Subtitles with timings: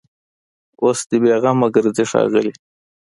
[0.83, 2.53] اوس دي بېغمه ګرځي ښاغلي